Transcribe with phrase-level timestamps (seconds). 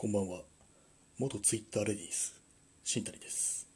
[0.00, 0.40] こんばんは。
[1.18, 2.40] 元ツイッターレディース、
[2.84, 3.68] 新谷です。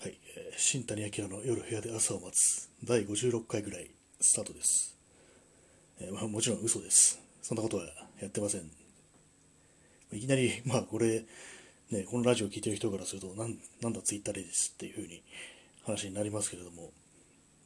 [0.00, 4.96] はい、えー新谷明の夜部屋で朝を待つ第56回ぐらいスタートです。
[5.98, 7.20] えーまあ、もちろん嘘です。
[7.42, 7.86] そんなことは
[8.20, 8.70] やってません。
[10.12, 11.24] いきなり、まあこれ、
[11.90, 15.20] ね、このラジオを聞いてる人からすると、なんなんだツイッターレディースっていう風に
[15.84, 16.92] 話になりますけれども、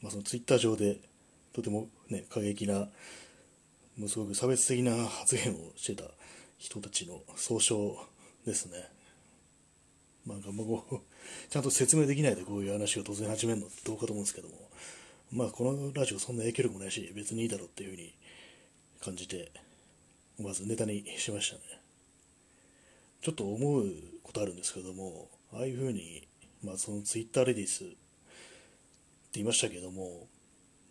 [0.01, 0.97] まあ、そのツイッター上で
[1.53, 2.89] とてもね、過激な、
[3.99, 6.05] もうすごく差別的な発言をしてた
[6.59, 7.97] 人たちの総称
[8.47, 8.89] ですね。
[10.27, 11.01] なんかもう、
[11.49, 14.55] ちゃんと説明できないでこういう話を突然始めるのってどうかと思うんですけども、
[15.33, 18.13] まあこのラジオそんな影響力もないし、別にいいだろうっていうふうに
[19.01, 19.51] 感じて、
[20.41, 21.63] まずネタにしましたね。
[23.23, 23.85] ちょっと思う
[24.23, 26.27] ことあるんですけども、ああいうふうに、
[26.65, 27.97] まあそのツイッターレディースって
[29.35, 30.27] 言いましたけども、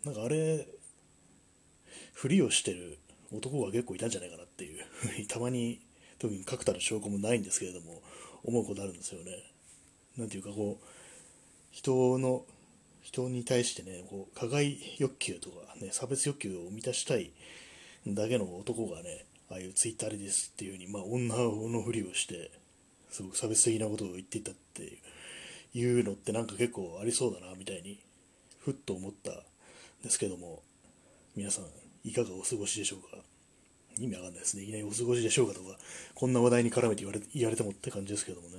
[0.04, 0.66] なんかあれ、
[2.12, 2.98] ふりをしてる
[3.32, 5.80] 男が結構いたんじゃないかなっていうふうにたまに
[6.18, 8.02] 特に確たる証拠もないんですけれども
[8.44, 9.32] 思うことあるんですよね。
[10.16, 10.84] なんていうかこう
[11.70, 12.44] 人の
[13.02, 17.30] 人に対してねこう加害欲求とかね差別欲求を満たしたい
[18.06, 22.50] だけの男がねああいうツイッターですっていうふうに、まあ、女のふりをして
[23.10, 24.86] すごく差別的なことを言っていたってい
[25.74, 27.98] ういうのってなんか結構ありそうだなみたいに
[28.60, 29.34] ふっと思ったん
[30.02, 30.62] ですけども
[31.36, 31.64] 皆さん
[32.06, 33.18] いかがお過ごしでしょうか？
[33.98, 34.62] 意味わかんないですね。
[34.62, 35.76] いきなりお過ごしでしょうかとか
[36.14, 38.56] こんな話題に絡めて言われ言われてもって感じですけどもね。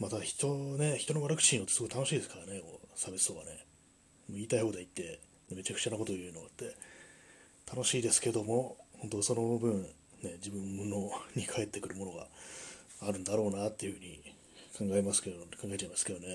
[0.00, 0.48] また人
[0.78, 2.60] ね人の悪口言うのってすごい楽しいですからね。
[2.60, 3.64] こう差別とかね。
[4.28, 5.20] もう言いたい放題言って
[5.54, 6.74] めちゃくちゃなこと言うのって。
[7.70, 9.82] 楽しいですけども本当その分
[10.22, 12.26] ね自分のに返ってくるものが
[13.00, 16.26] あるんだろうなっていうふうに考えますけど考えちゃいますけどね、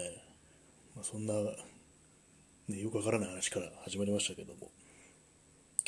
[0.96, 1.34] まあ、そんな
[2.68, 4.70] ね、よくわからない話から始まりましたけども、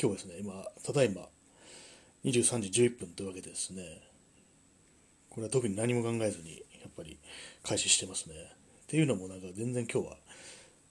[0.02, 1.28] 今日ですね、今、ただいま、
[2.24, 4.00] 23時11分というわけでですね、
[5.28, 7.18] これは特に何も考えずに、やっぱり
[7.62, 8.34] 開始してますね。
[8.84, 10.16] っていうのも、なんか全然今日は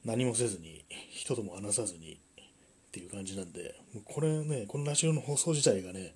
[0.05, 2.45] 何もせずに、人とも話さずにっ
[2.91, 3.73] ていう感じなんで、
[4.05, 6.13] これね、このラジオの放送自体がね、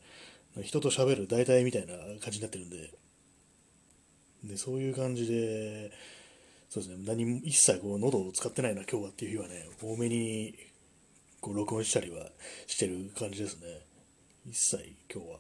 [0.62, 2.92] 人と喋る代替みたいな感じになってるんで、
[4.44, 5.92] でそういう感じで、
[6.70, 10.54] そうですね、何も一切こう喉を使ってないな、今日はっていう日はね、多めに
[11.44, 12.26] こう録音したりは
[12.68, 13.68] してる感じですね。
[14.50, 15.40] 一切今日は。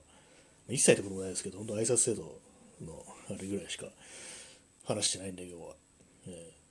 [0.67, 2.41] 一切ってこともないですけど、本当挨拶制度
[2.81, 3.85] のあれぐらいしか
[4.85, 5.75] 話してないんで、今日は。
[6.27, 6.63] えー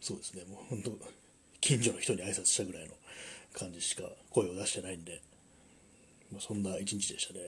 [0.00, 0.98] そうですね、もう本当、
[1.60, 2.94] 近所の人に挨拶したぐらいの
[3.52, 5.20] 感じしか声を出してないんで、
[6.32, 7.40] まあ、そんな一日でしたね。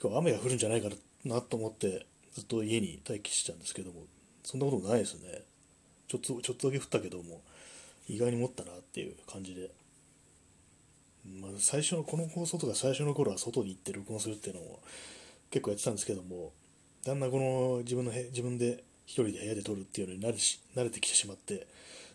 [0.00, 0.90] 今日雨が降るんじゃないか
[1.24, 4.02] なと思って、ずっと家に待機してたんですけども、
[4.44, 5.40] そんなこともないですね。
[6.06, 7.40] ちょっと、ちょっとだけ降ったけども、
[8.14, 9.70] 意外に持ったなっていう感じで。
[11.40, 14.80] まあ、最初の、この放送とか最初の頃は外に行って録音するっていうのも
[15.50, 16.52] 結構やってたんですけども、
[17.04, 21.66] だんだんこの自分のへ、自分で一人で部屋で撮るっていうのに慣れし慣れてきてしまって、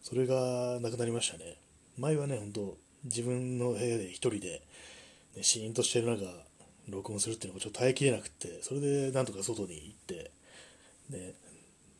[0.02, 1.58] それがなくなりましたね。
[1.98, 4.62] 前はね、本当自分の部屋で一人で、
[5.36, 6.26] ね、シーンとしてる中、
[6.90, 10.32] 録音するっていうのがちょっと耐えきれなくて、それでなんとか外に行って、
[11.10, 11.34] ね、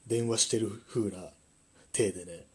[0.08, 1.30] 電話してる風な
[1.92, 2.46] 体でね、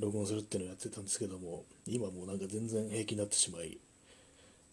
[0.00, 3.78] 録音するっていうのをやってたんですけども、今もうなんか全然平気になってしまい、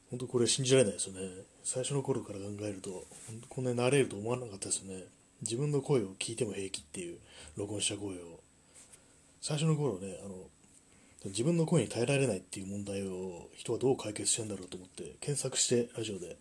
[0.10, 1.30] 本当これ信じられないですよね。
[1.64, 3.06] 最初の頃から考えると、
[3.50, 5.04] こんなに慣れると思わなかったですよね。
[5.42, 7.20] 自分の声を聞いても平気っていう、
[7.58, 8.40] 録音した声を。
[9.42, 10.36] 最初の頃ね、あの、
[11.26, 16.38] 自分の声に耐えられないっていう問題を人はどう解決してんだろうと思って検索してラジオで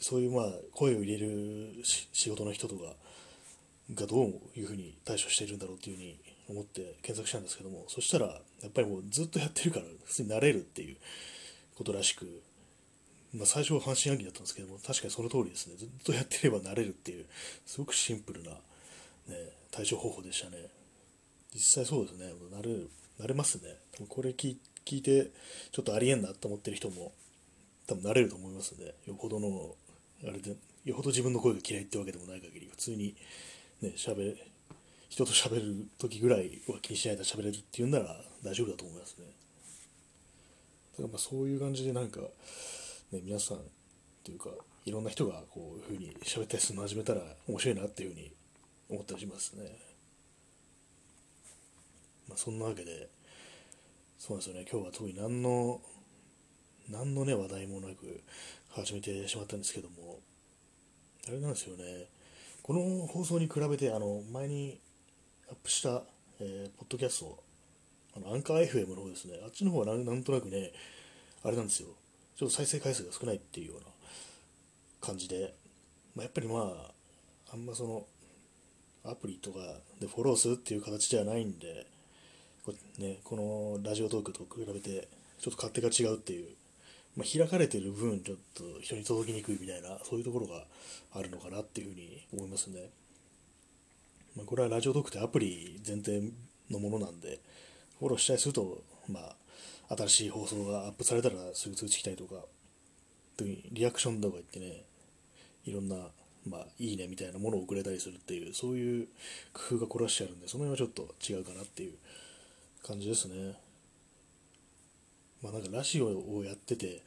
[0.00, 2.82] そういうまあ声を入れる仕事の人とか
[3.94, 6.18] がどういうふうに対処しているんだろうっていうふうに
[6.48, 10.96] 思って検索したんですけどもそしたらやっぱりもうずっとやってるから普通になれるっていう
[11.76, 12.42] ことらしく、
[13.34, 15.76] まあ、最初は半信半疑だったんですけども確かにその通りですね。
[15.76, 17.26] ずっとやってればなれるっていう
[17.66, 18.56] すごくシンプルな、ね、
[19.70, 20.56] 対処方法でしたね。
[21.54, 22.32] 実際そうですね。
[22.50, 23.76] なれるなれますね。
[23.92, 25.30] 多分これ聞聞いて
[25.72, 27.12] ちょっとありえんなと思ってる人も
[27.86, 28.92] 多分なれると思いますね。
[29.06, 29.74] よほどの
[30.24, 33.14] あれでよほど自分の声が嫌いってわけでもない限り普通に
[33.82, 34.36] ね喋
[35.08, 39.26] 人と喋る時ぐらいは気にしないで喋れるっていうんなら大丈夫だと思いますね。
[40.92, 42.20] だからまあそういう感じでなんか、
[43.12, 43.58] ね、皆さん
[44.24, 44.50] というか
[44.84, 48.32] いろんな人がこういうふうに喋ったりするの始めたら面白いなっていうふうに
[48.88, 49.64] 思ったりしますね。
[52.28, 53.08] まあそんなわけで
[54.18, 54.66] そうなんですよね。
[54.70, 55.80] 今日は特に何の
[56.88, 58.22] 何のね話題もなく
[58.70, 60.20] 始めてしまったんですけども
[61.28, 62.06] あれなんですよね。
[62.62, 64.78] この放送に比べてあの前に
[65.48, 66.02] アップした、
[66.40, 67.38] えーポッドキャスト
[68.16, 69.38] あのアンカー FM の方ですね。
[69.44, 70.72] あっちの方はなんとなくね
[71.44, 71.88] あれなんですよ。
[72.36, 73.86] ちょっと再生回数が少ないっていうような
[75.00, 75.54] 感じで。
[76.16, 76.72] まあ、やっぱりま
[77.50, 78.06] ああんまその
[79.04, 79.58] アプリとか
[80.00, 81.86] でフォローするっていう形ではないんで
[82.64, 85.08] こ,、ね、このラジオトークと比べて
[85.38, 86.48] ちょっと勝手が違うっていう、
[87.16, 90.64] まあ、開かれてる分ちょっと人に届きにくいみたいなそういうところが
[91.14, 92.90] あるのかなっていうふうに思いますね、
[94.36, 96.22] まあ、これはラジオトークってアプリ前提
[96.70, 97.40] のものなんで
[97.98, 99.20] フォローしたりするとま
[99.88, 102.36] あ新しい放送がアップされたらすぐ通知来たりとか
[103.36, 104.82] 特にリアクションとか言ってね
[105.64, 105.96] いろんな
[106.48, 109.08] まあ、いいねみたいなものを送れたりするっていう、そういう
[109.52, 111.94] 工夫が凝らしてあるんで、その辺はちょっと違うかなっていう
[112.86, 113.54] 感じですね。
[115.42, 117.02] まあなんかラジオをやってて、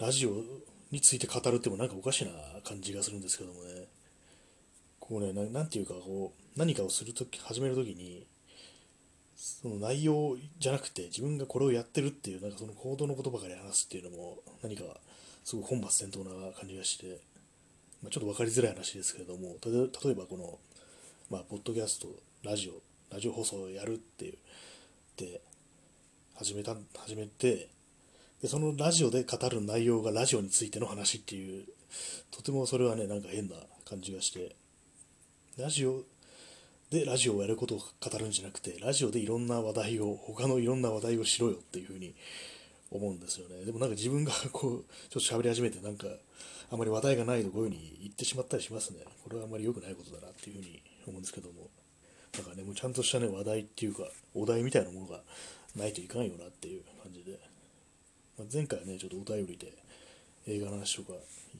[0.00, 0.32] ラジオ
[0.90, 2.30] について語るってもなんかおかしな
[2.64, 3.84] 感じがするんですけどもね、
[4.98, 8.26] こうね、ななんていうかこう、何かをするとき、始めるときに、
[9.36, 14.82] その内容じゃなくて自分がこれをやってるっていうなんかその行動のことばかり話すっていうのも何か
[15.44, 17.20] すごい本末転倒な感じがして
[18.02, 20.58] まあ、ちょっと分かりづらい話ですけれども例えばこの、
[21.30, 22.08] まあ、ポッドキャスト
[22.42, 24.38] ラジオラジオ放送をやるっていう
[25.16, 25.40] で
[26.36, 27.68] 始めた始めて
[28.40, 31.64] でそのラジオで語る内容がラジオについての話っていう
[32.30, 33.56] とてもそれはねなんか変な
[33.86, 34.56] 感じがして
[35.58, 36.02] ラジオ
[36.90, 42.14] でラジオをやることを語るんじゃなくてラジオでいろんな話題を他のいろんな話題をしろよっていうふうに
[42.90, 46.08] 思うんですよねでもなんか自分が こうちょっと喋り始めてなんか
[46.72, 49.00] あまり話題がないとこういうふうに言ってしまったりしますね。
[49.24, 51.68] これはあまり良くないことだなっていうふうに思うんですけども。
[52.32, 55.20] なんかね、もうちゃんとしたね、話題っていうか、お題みたいなものが
[55.74, 57.40] ないといかんよなっていう感じで。
[58.38, 59.72] まあ、前回はね、ちょっとお便りで
[60.46, 61.14] 映画の話とか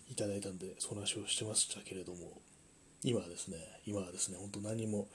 [0.09, 2.41] いただいたんで、その話をしてましたけれども、
[3.03, 3.57] 今はですね、
[3.87, 5.09] 今はですね、本当何も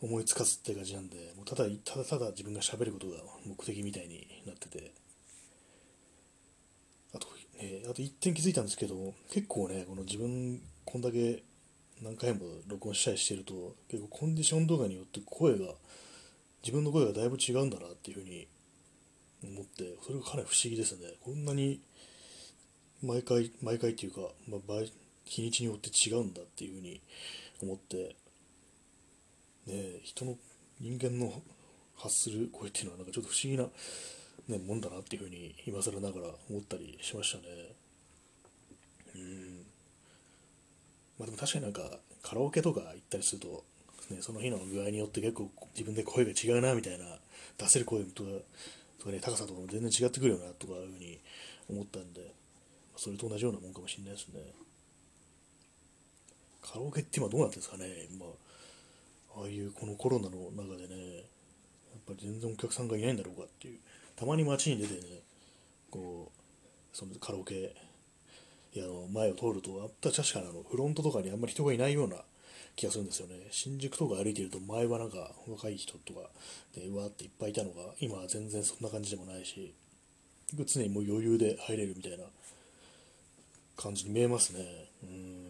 [0.00, 3.16] 思いつかずって感じなんで、もうただただただ自分が喋ることが
[3.46, 4.92] 目的みたいになってて、
[7.58, 11.42] えー、あと1点気づいたんですけど、結構ね、この自分、こんだけ
[12.02, 15.74] 何回も録音したりしてると、結構コンディションとかによって声が、
[16.62, 18.48] 自分の声がだいぶ違うんだなっていうふうに
[19.42, 21.14] 思って、それがかなり不思議ですね。
[21.22, 21.80] こんなに
[23.02, 24.60] 毎回、毎回っていうか、まあ、
[25.24, 27.00] 日にちによって違うんだっていうふうに
[27.62, 28.16] 思って、
[29.66, 30.36] ね、人の
[30.80, 31.32] 人間の
[31.96, 33.68] 発する声っていうのはなんかちょっと不思議な
[34.48, 37.44] ね、もんだなっていうふうに今更ながら思ったりしましたね。
[39.16, 39.66] うん。
[41.18, 43.64] まあでも確かになんかカラオケとか行ったりすると、
[44.10, 47.04] ね、その日の具合によって結構自分で声が違うなみたいな、
[47.56, 48.28] 出せる声とか、
[48.98, 51.18] とかね、高さとかも全然違ってくるよなとかいうふうに
[51.70, 52.34] 思ったんで、
[52.96, 54.40] それと同じようなもんかもしれないですね。
[56.64, 58.26] カラオケって今どうなってるんですかね、今、
[59.36, 61.24] ああいうこのコロナの中でね、やっ
[62.06, 63.78] ぱり全然お客さんがいないんだろうかっていう。
[64.16, 65.20] たまに街に出てね
[65.90, 67.74] こうそのカラオケ
[68.72, 72.16] 屋の前を通るとあった確かにあのフロントとかにあんまり人がいないような
[72.76, 73.34] 気がするんですよね。
[73.50, 76.20] 新宿とか歩いてると前はなんか若い人とか
[76.74, 79.74] でうわっていっぱいいたのが今は全然そんな感じでもないし
[80.66, 82.24] 常にもう余裕で入れるみたいな
[83.76, 84.60] 感じに見えますね
[85.02, 85.44] うん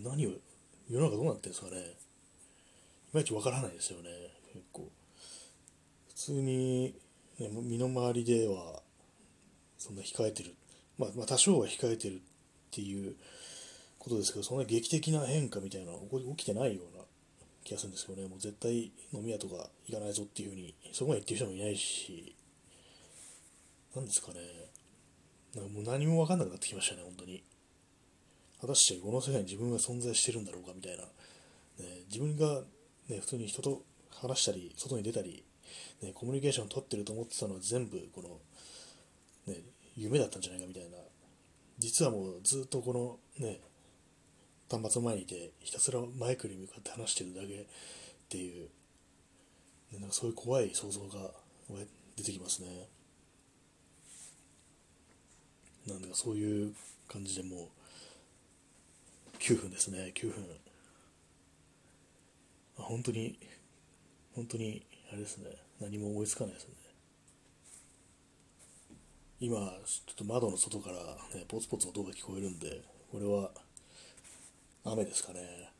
[0.00, 0.30] で何を
[0.88, 1.80] 世の中どうなってるんですかね。
[1.80, 1.84] い
[3.12, 4.10] まいちわからないですよね。
[4.52, 4.90] 結構。
[6.08, 6.94] 普通に、
[7.38, 8.82] ね、身の回りでは
[9.78, 10.54] そんな控えてる、
[10.98, 12.18] まあ、まあ多少は控えてるっ
[12.70, 13.14] ていう
[13.98, 16.00] ことですけどそんな劇的な変化みたいなのは
[16.36, 17.04] 起きてないような
[17.64, 18.26] 気がするんですよね。
[18.26, 22.34] もう絶対飲み屋とか行かないぞっていうふうにそこまで言ってる人もいないし
[23.94, 24.40] 何ですかね。
[25.54, 27.42] なんかもう何も分かんなくなってきましたね本当に。
[28.60, 31.08] 果たしてこの世界に自分が存在してるんだろうかみたいな、ね、
[32.08, 32.62] 自分が、
[33.08, 35.44] ね、普通に人と話したり外に出たり
[36.02, 39.60] ね、コミュニケーションを取ってると思ってたのは全部この、ね、
[39.96, 40.96] 夢だったんじゃないかみたいな。
[41.78, 43.60] 実はもうずっとこのね
[44.68, 47.66] 端末の前にいてひたすらマイクに向かって話してるだけっ
[48.28, 48.68] ていう、
[49.92, 51.30] ね、なんかそういう怖い想像が
[52.16, 52.68] 出てきますね。
[55.86, 56.74] なんだかそういう
[57.08, 57.68] 感じでもう
[59.38, 60.44] 9分ですね9分。
[62.76, 63.38] 本当に
[64.34, 66.74] 本当にあれですね何も思いつかないですね。
[69.40, 70.96] 今ちょっと窓の外から
[71.38, 73.50] ねポツポツ音が聞こえるんでこれは
[74.84, 75.70] 雨ですかね。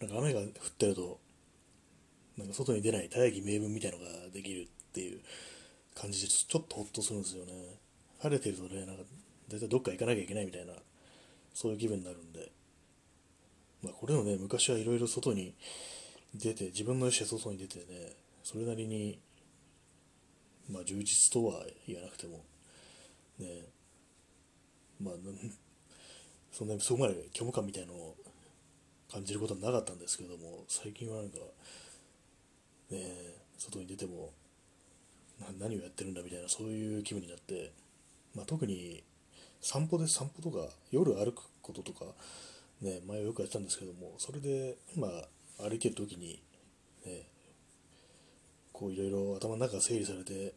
[0.00, 1.18] なんか雨が降ってると
[2.36, 5.20] なんか外に出ない大義名分みたいのができるっていう
[5.94, 7.52] 感じでちょっとほっとするんですよね。
[8.20, 9.02] 晴れてるとねなんか
[9.48, 10.72] 大体どっか行かなきゃいけないみたいな
[11.54, 12.50] そういう気分になるんで。
[13.84, 15.54] まあこれもね昔はいろいろ外に
[16.34, 17.84] 出て自分の意思で外に出てね
[18.42, 19.18] それなりに、
[20.70, 22.44] まあ、充実とは言わなくても、
[23.38, 23.46] ね、
[25.00, 25.14] まあ、
[26.52, 28.16] そんなにそこまで虚無感みたいのを
[29.10, 31.38] 感じることはなかったんですけども最近はなんか
[32.90, 32.98] ね
[33.56, 34.32] 外に出ても
[35.58, 37.72] 何をやってるんだみたいなそういう気分になって、
[38.34, 39.02] まあ、特に
[39.60, 42.04] 散歩で散歩とか夜歩くこととか、
[42.80, 46.42] ね、前はよくやってたんですけどもそれで、まあ、歩いてる時に、
[47.06, 47.28] ね、
[48.72, 50.54] こういろいろ頭の中が整理されて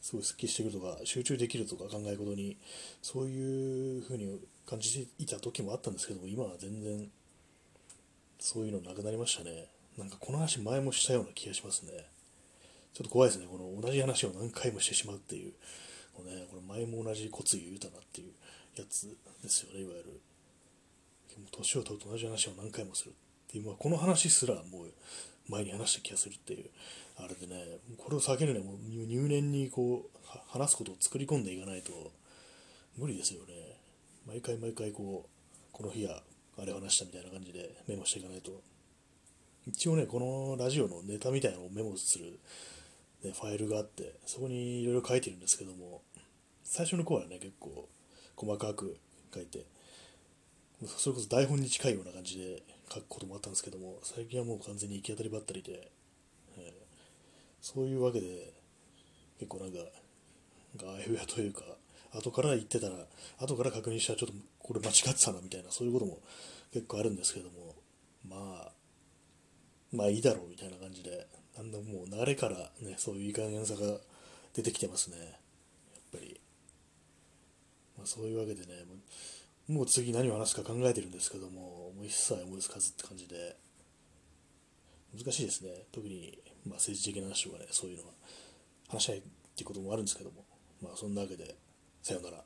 [0.00, 2.56] すごいすっきりしてくるとか集中できるとか考え事に
[3.02, 7.08] そういうふうに感じていた時もあったんですけども今は全然
[8.38, 9.66] そういうのなくなりましたね。
[9.98, 11.92] なんかこの話前もしたような気がしますね。
[12.92, 13.46] ちょっと怖いですね。
[13.50, 15.52] この同じ話を何回もしてしまうっていう
[16.24, 18.32] ね、これ前も同じ骨言うたなっていう
[18.76, 19.08] やつ
[19.42, 20.20] ですよねいわゆる。
[21.50, 23.12] 年を取ると同じ話を何回もするっ
[23.50, 24.92] ていう、まあ、この話すらもう
[25.48, 26.70] 前に話した気がするっていう
[27.18, 31.92] あれでねこれを避けるにはもう入念にこう話すことを作り込んでいかないと
[32.98, 33.76] 無理ですよね。
[34.26, 36.22] 毎回毎回こうこの日は
[36.58, 38.62] あれ話したみたいな感じでメモしていかないと。
[39.66, 42.38] 一応ねこのラジオのネタみたいなのをメモする、
[43.24, 46.02] ね、ファイルがあってそこにいろいろ書いてるんですけども
[46.62, 47.88] 最初の頃はね結構
[48.36, 48.96] 細かく
[49.34, 49.66] 書いて
[50.84, 55.90] それこそ台本に近いような感じで書くこともあったんですけども最近はもう完全に行き当たりばったりで、
[56.58, 56.72] えー、
[57.60, 58.52] そういうわけで
[59.38, 59.78] 結構なんか
[60.82, 61.62] あやふやというか
[62.12, 62.94] 後から言ってたら
[63.40, 66.18] 後から確認したらちょっとこれ間違ってたなみたいなそういうことも
[66.72, 67.74] 結構あるんですけども
[68.28, 68.36] ま
[68.68, 68.72] あ
[69.92, 73.80] まあいいだろうみたいな感じでだんだんもう流れからねそういういい加減さが
[74.54, 75.16] 出てきてますね。
[75.18, 75.28] やっ
[76.12, 76.40] ぱり、
[77.96, 78.84] まあ、そういうわけでね
[79.68, 83.56] もう次何を話すか考えてるんですけどももう一切思いつかずって感じで。
[85.16, 85.70] 難しいですね。
[85.92, 88.10] 特に、まあ、政治的な話とかねそういうのは。
[88.88, 89.22] 話し合いっ
[89.56, 90.44] ていうこともあるんですけども。
[90.82, 91.56] まあそんなわけで
[92.02, 92.44] さよなら。